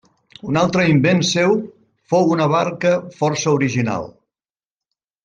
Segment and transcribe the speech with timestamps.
[0.51, 1.53] Un altre invent seu
[2.13, 4.09] fou una barca força original.